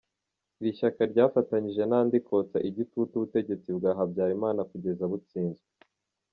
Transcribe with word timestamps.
Iri 0.59 0.71
shyaka 0.77 1.01
ryafatanyije 1.11 1.83
n’andi 1.85 2.17
kotsa 2.27 2.57
igitutu 2.69 3.11
ubutegetsi 3.15 3.69
bwa 3.77 3.91
Habyarimana 3.97 4.61
kugeza 4.71 5.03
butsinzwe. 5.11 5.65